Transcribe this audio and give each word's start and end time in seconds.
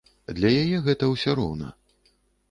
Для 0.37 0.49
яе 0.61 0.79
гэта 0.87 1.09
ўсё 1.11 1.35
роўна. 1.41 1.69